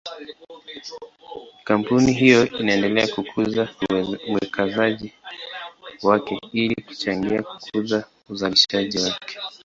[1.63, 3.69] Kampuni hiyo inaendelea kukuza
[4.29, 5.13] uwekezaji
[6.03, 9.37] wake ili kuchangia kukuza uzalishaji wake.